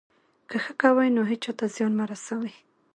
[0.49, 2.53] که ښه کوئ، نو هېچا ته زیان مه رسوئ.